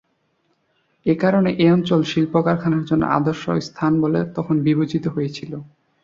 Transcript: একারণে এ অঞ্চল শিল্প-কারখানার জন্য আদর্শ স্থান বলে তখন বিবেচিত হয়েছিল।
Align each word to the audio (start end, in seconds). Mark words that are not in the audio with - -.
একারণে 1.05 1.51
এ 1.57 1.67
অঞ্চল 1.71 2.01
শিল্প-কারখানার 2.11 2.83
জন্য 2.85 3.03
আদর্শ 3.17 3.43
স্থান 3.67 3.93
বলে 4.03 4.19
তখন 4.35 4.55
বিবেচিত 4.67 5.05
হয়েছিল। 5.07 5.51